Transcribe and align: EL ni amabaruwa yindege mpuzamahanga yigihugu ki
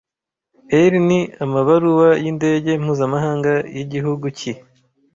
EL 0.79 0.93
ni 1.07 1.19
amabaruwa 1.43 2.09
yindege 2.23 2.71
mpuzamahanga 2.83 3.51
yigihugu 3.75 4.25
ki 4.39 4.51